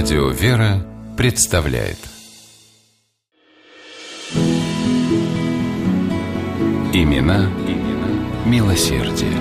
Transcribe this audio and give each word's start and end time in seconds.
Радио 0.00 0.28
«Вера» 0.28 0.86
представляет 1.16 1.98
Имена, 6.92 7.50
имена 7.66 8.46
милосердие. 8.46 9.32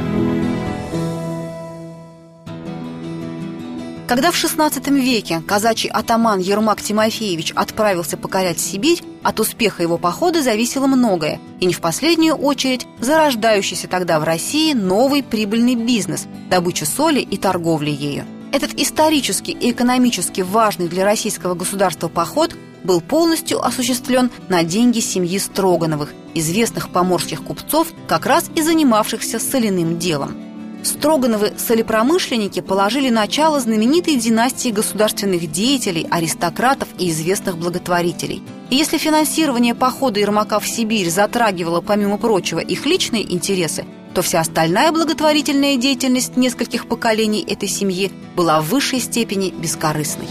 Когда 4.07 4.31
в 4.31 4.43
XVI 4.43 4.99
веке 4.99 5.43
казачий 5.45 5.91
атаман 5.91 6.39
Ермак 6.39 6.81
Тимофеевич 6.81 7.51
отправился 7.51 8.17
покорять 8.17 8.59
Сибирь, 8.59 9.03
от 9.21 9.39
успеха 9.39 9.83
его 9.83 9.99
похода 9.99 10.41
зависело 10.41 10.87
многое, 10.87 11.39
и 11.59 11.67
не 11.67 11.73
в 11.73 11.81
последнюю 11.81 12.33
очередь 12.33 12.87
зарождающийся 12.99 13.87
тогда 13.87 14.19
в 14.19 14.23
России 14.23 14.73
новый 14.73 15.21
прибыльный 15.21 15.75
бизнес– 15.75 16.25
добыча 16.49 16.87
соли 16.87 17.19
и 17.19 17.37
торговля 17.37 17.91
ею. 17.91 18.25
Этот 18.51 18.73
исторически 18.79 19.51
и 19.51 19.71
экономически 19.71 20.41
важный 20.41 20.87
для 20.87 21.03
российского 21.05 21.53
государства 21.53 22.07
поход 22.07 22.55
был 22.83 23.01
полностью 23.01 23.63
осуществлен 23.63 24.31
на 24.49 24.63
деньги 24.63 24.99
семьи 24.99 25.37
Строгановых, 25.37 26.13
известных 26.33 26.89
поморских 26.89 27.43
купцов, 27.43 27.87
как 28.07 28.25
раз 28.25 28.49
и 28.55 28.61
занимавшихся 28.61 29.39
соляным 29.39 29.99
делом. 29.99 30.35
Строгановы 30.83 31.53
солепромышленники 31.57 32.61
положили 32.61 33.09
начало 33.09 33.59
знаменитой 33.59 34.15
династии 34.15 34.69
государственных 34.69 35.51
деятелей, 35.51 36.07
аристократов 36.09 36.87
и 36.97 37.09
известных 37.09 37.57
благотворителей. 37.57 38.41
И 38.69 38.75
если 38.75 38.97
финансирование 38.97 39.75
похода 39.75 40.19
Ермака 40.19 40.59
в 40.59 40.67
Сибирь 40.67 41.09
затрагивало, 41.09 41.81
помимо 41.81 42.17
прочего, 42.17 42.59
их 42.59 42.85
личные 42.85 43.33
интересы, 43.33 43.85
то 44.17 44.23
вся 44.23 44.39
остальная 44.39 44.91
благотворительная 44.91 45.77
деятельность 45.77 46.37
нескольких 46.37 46.87
поколений 46.87 47.45
этой 47.47 47.69
семьи 47.69 48.11
была 48.35 48.61
в 48.61 48.69
высшей 48.69 48.99
степени 48.99 49.51
бескорыстной. 49.51 50.27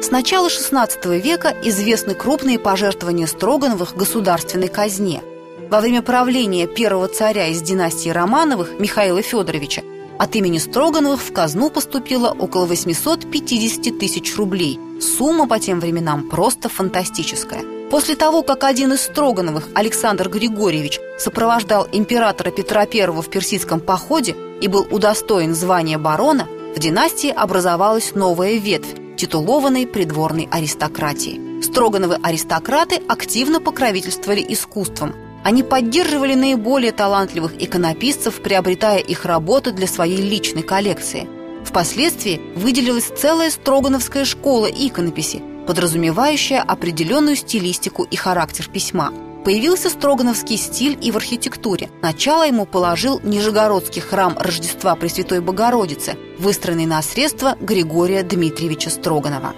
С 0.00 0.10
начала 0.10 0.48
XVI 0.48 1.20
века 1.20 1.54
известны 1.62 2.14
крупные 2.14 2.58
пожертвования 2.58 3.26
Строгановых 3.26 3.94
государственной 3.94 4.68
казне. 4.68 5.20
Во 5.68 5.82
время 5.82 6.00
правления 6.00 6.66
первого 6.66 7.08
царя 7.08 7.48
из 7.48 7.60
династии 7.60 8.08
Романовых 8.08 8.80
Михаила 8.80 9.20
Федоровича 9.20 9.82
от 10.18 10.34
имени 10.36 10.56
Строгановых 10.56 11.20
в 11.20 11.34
казну 11.34 11.68
поступило 11.68 12.30
около 12.30 12.64
850 12.64 13.98
тысяч 13.98 14.34
рублей. 14.38 14.80
Сумма 15.02 15.46
по 15.46 15.58
тем 15.58 15.80
временам 15.80 16.30
просто 16.30 16.70
фантастическая. 16.70 17.79
После 17.90 18.14
того, 18.14 18.44
как 18.44 18.62
один 18.62 18.92
из 18.92 19.02
Строгановых, 19.02 19.66
Александр 19.74 20.28
Григорьевич, 20.28 21.00
сопровождал 21.18 21.88
императора 21.90 22.52
Петра 22.52 22.82
I 22.82 23.06
в 23.10 23.28
персидском 23.28 23.80
походе 23.80 24.36
и 24.60 24.68
был 24.68 24.86
удостоен 24.92 25.54
звания 25.56 25.98
барона, 25.98 26.46
в 26.76 26.78
династии 26.78 27.30
образовалась 27.30 28.14
новая 28.14 28.58
ветвь 28.58 28.94
титулованной 29.16 29.88
придворной 29.88 30.48
аристократии. 30.52 31.62
Строгановы 31.62 32.18
аристократы 32.22 33.02
активно 33.08 33.60
покровительствовали 33.60 34.44
искусством. 34.48 35.14
Они 35.42 35.64
поддерживали 35.64 36.34
наиболее 36.34 36.92
талантливых 36.92 37.60
иконописцев, 37.60 38.40
приобретая 38.40 38.98
их 38.98 39.24
работы 39.24 39.72
для 39.72 39.88
своей 39.88 40.22
личной 40.22 40.62
коллекции. 40.62 41.28
Впоследствии 41.64 42.40
выделилась 42.54 43.10
целая 43.16 43.50
Строгановская 43.50 44.24
школа 44.24 44.66
иконописи, 44.66 45.42
подразумевающая 45.70 46.60
определенную 46.60 47.36
стилистику 47.36 48.02
и 48.02 48.16
характер 48.16 48.68
письма– 48.68 49.12
Появился 49.44 49.88
строгановский 49.88 50.58
стиль 50.58 50.98
и 51.00 51.10
в 51.10 51.16
архитектуре. 51.16 51.88
Начало 52.02 52.46
ему 52.46 52.66
положил 52.66 53.20
Нижегородский 53.22 54.02
храм 54.02 54.36
Рождества 54.36 54.94
Пресвятой 54.96 55.40
Богородицы, 55.40 56.18
выстроенный 56.38 56.84
на 56.84 57.00
средства 57.00 57.56
Григория 57.58 58.22
Дмитриевича 58.22 58.90
Строганова. 58.90 59.54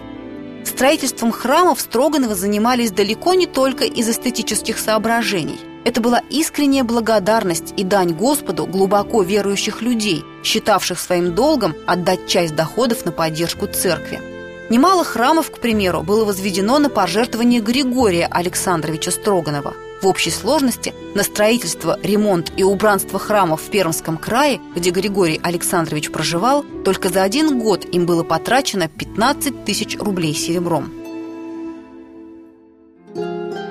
Строительством 0.65 1.33
храмов 1.33 1.81
Строгановы 1.81 2.37
занимались 2.37 2.93
далеко 2.93 3.35
не 3.35 3.47
только 3.47 3.83
из 3.83 4.09
эстетических 4.09 4.79
соображений. 4.79 5.59
Это 5.85 6.01
была 6.01 6.21
искренняя 6.31 6.85
благодарность 6.85 7.75
и 7.77 7.83
дань 7.83 8.13
Господу 8.13 8.67
глубоко 8.67 9.25
верующих 9.25 9.83
людей, 9.83 10.23
считавших 10.45 11.01
своим 11.01 11.35
долгом 11.35 11.75
отдать 11.89 12.29
часть 12.29 12.55
доходов 12.55 13.05
на 13.05 13.11
поддержку 13.11 13.67
церкви. 13.67 14.32
Немало 14.73 15.05
храмов, 15.05 15.51
к 15.51 15.59
примеру, 15.59 16.03
было 16.03 16.25
возведено 16.25 16.79
на 16.79 16.89
пожертвование 16.89 17.61
Григория 17.61 18.27
Александровича 18.27 19.11
Строганова. 19.11 19.75
В 20.01 20.07
общей 20.07 20.31
сложности 20.31 20.95
на 21.15 21.25
строительство, 21.25 21.99
ремонт 22.03 22.51
и 22.57 22.65
убранство 22.65 23.19
храмов 23.19 23.61
в 23.61 23.71
Пермском 23.71 24.17
крае, 24.17 24.63
где 24.75 24.89
Григорий 24.89 25.39
Александрович 25.43 26.11
проживал, 26.11 26.65
только 26.87 27.11
за 27.11 27.23
один 27.23 27.61
год 27.61 27.85
им 27.85 28.07
было 28.07 28.23
потрачено 28.23 28.89
15 28.89 29.67
тысяч 29.67 29.99
рублей 29.99 30.33
серебром. 30.33 30.91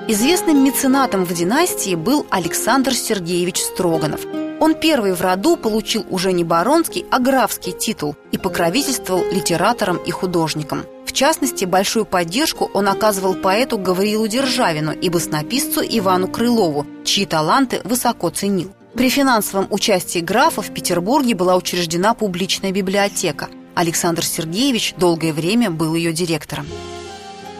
Известным 0.06 0.62
меценатом 0.62 1.24
в 1.24 1.34
династии 1.34 1.96
был 1.96 2.26
Александр 2.30 2.94
Сергеевич 2.94 3.60
Строганов– 3.60 4.20
он 4.62 4.76
первый 4.76 5.12
в 5.12 5.20
роду 5.20 5.56
получил 5.56 6.06
уже 6.08 6.32
не 6.32 6.44
баронский, 6.44 7.04
а 7.10 7.18
графский 7.18 7.72
титул 7.72 8.14
и 8.30 8.38
покровительствовал 8.38 9.24
литераторам 9.28 9.96
и 9.96 10.12
художникам. 10.12 10.84
В 11.04 11.12
частности, 11.12 11.64
большую 11.64 12.04
поддержку 12.04 12.70
он 12.72 12.86
оказывал 12.86 13.34
поэту 13.34 13.76
Гавриилу 13.76 14.28
Державину 14.28 14.92
и 14.92 15.08
баснописцу 15.08 15.80
Ивану 15.80 16.28
Крылову, 16.28 16.86
чьи 17.04 17.26
таланты 17.26 17.80
высоко 17.82 18.30
ценил. 18.30 18.72
При 18.94 19.10
финансовом 19.10 19.66
участии 19.68 20.20
графа 20.20 20.62
в 20.62 20.72
Петербурге 20.72 21.34
была 21.34 21.56
учреждена 21.56 22.14
публичная 22.14 22.70
библиотека. 22.70 23.48
Александр 23.74 24.24
Сергеевич 24.24 24.94
долгое 24.96 25.32
время 25.32 25.72
был 25.72 25.96
ее 25.96 26.12
директором. 26.12 26.68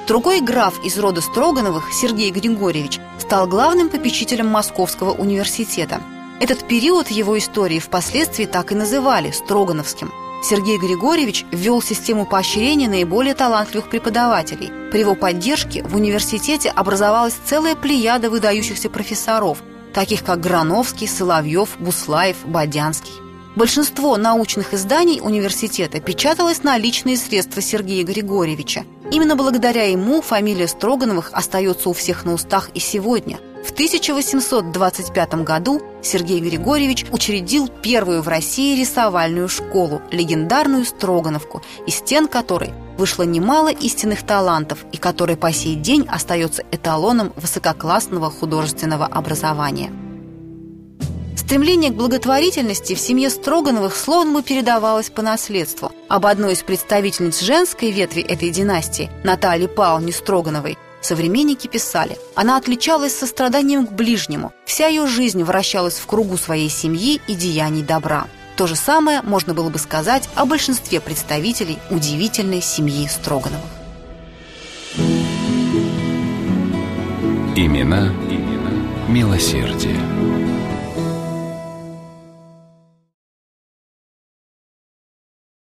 Другой 0.07 0.41
граф 0.41 0.75
из 0.85 0.97
рода 1.01 1.21
Строгановых, 1.21 1.93
Сергей 1.93 2.31
Григорьевич, 2.31 3.01
стал 3.19 3.49
главным 3.49 3.89
попечителем 3.89 4.47
Московского 4.47 5.11
университета– 5.11 6.01
этот 6.43 6.67
период 6.67 7.09
его 7.09 7.39
истории 7.39 7.79
впоследствии 7.79 8.47
так 8.47 8.73
и 8.73 8.75
называли– 8.75 9.31
Строгановским. 9.33 10.13
Сергей 10.43 10.77
Григорьевич 10.77 11.45
ввел 11.53 11.81
систему 11.81 12.27
поощрения 12.27 12.89
наиболее 12.89 13.35
талантливых 13.37 13.89
преподавателей. 13.89 14.73
При 14.91 14.99
его 14.99 15.15
поддержке 15.15 15.85
в 15.85 15.95
университете 15.95 16.71
образовалась 16.71 17.37
целая 17.45 17.77
плеяда 17.77 18.29
выдающихся 18.29 18.91
профессоров, 18.91 19.59
таких 19.95 20.25
как 20.25 20.41
Грановский, 20.41 21.07
Соловьев, 21.07 21.77
Буслаев, 21.79 22.39
Бодянский. 22.45 23.13
Большинство 23.55 24.17
научных 24.17 24.75
изданий 24.75 25.21
университета 25.23 26.01
печаталось 26.01 26.65
на 26.65 26.77
личные 26.77 27.19
средства 27.19 27.63
Сергея 27.63 28.03
Григорьевича. 28.03 28.85
Именно 29.13 29.37
благодаря 29.37 29.85
ему 29.85 30.21
фамилия 30.23 30.67
Строгановых 30.67 31.31
остается 31.33 31.89
у 31.89 31.93
всех 31.93 32.25
на 32.25 32.33
устах 32.33 32.71
и 32.75 32.81
сегодня– 32.81 33.39
в 33.65 33.71
1825 33.71 35.35
году 35.45 35.81
Сергей 36.03 36.41
Григорьевич 36.41 37.07
учредил 37.13 37.69
первую 37.69 38.23
в 38.23 38.29
России 38.29 38.79
рисовальную 38.79 39.49
школу, 39.49 40.03
легендарную 40.11 40.85
Строгановку, 40.85 41.63
из 41.87 41.97
стен 41.97 42.27
которой 42.29 42.73
вышло 42.99 43.23
немало 43.23 43.69
истинных 43.69 44.25
талантов 44.25 44.85
и 44.93 44.97
которая 44.97 45.37
по 45.37 45.53
сей 45.53 45.77
день 45.77 46.07
остается 46.09 46.65
эталоном 46.71 47.33
высококлассного 47.37 48.31
художественного 48.31 49.07
образования. 49.07 49.91
Стремление 51.37 51.91
к 51.91 51.95
благотворительности 51.95 52.95
в 52.95 53.01
семье 53.01 53.29
Строгановых 53.29 53.95
словно 53.97 54.39
бы 54.39 54.43
передавалось 54.43 55.11
по 55.11 55.23
наследству. 55.23 55.93
Об 56.09 56.27
одной 56.27 56.55
из 56.55 56.63
представительниц 56.63 57.41
женской 57.41 57.91
ветви 57.91 58.23
этой 58.23 58.51
династии, 58.51 59.11
Наталье 59.23 59.69
Павловне 59.69 60.13
Строгановой, 60.13 60.79
Современники 61.03 61.67
писали, 61.67 62.17
она 62.37 62.57
отличалась 62.57 63.15
состраданием 63.15 63.87
к 63.87 63.93
ближнему, 63.93 64.53
вся 64.65 64.87
ее 64.87 65.07
жизнь 65.09 65.43
вращалась 65.43 65.99
в 65.99 66.07
кругу 66.07 66.37
своей 66.37 66.69
семьи 66.71 67.21
и 67.27 67.35
деяний 67.35 67.83
добра. 67.83 68.29
То 68.57 68.69
же 68.69 68.77
самое 68.77 69.21
можно 69.23 69.53
было 69.53 69.69
бы 69.69 69.79
сказать 69.79 70.29
о 70.37 70.47
большинстве 70.47 71.01
представителей 71.01 71.79
удивительной 71.91 72.63
семьи 72.63 73.09
Строгановых. 73.09 73.65
Имена, 77.57 78.09
имена 78.31 78.71
милосердие. 79.09 80.42